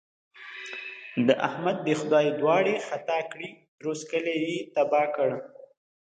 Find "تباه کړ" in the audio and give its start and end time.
4.75-5.29